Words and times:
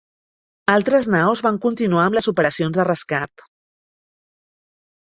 Altres 0.75 1.09
naus 1.17 1.43
van 1.49 1.61
continuar 1.67 2.07
amb 2.07 2.19
les 2.21 2.31
operacions 2.33 2.77
de 2.81 2.89
rescat. 2.91 3.49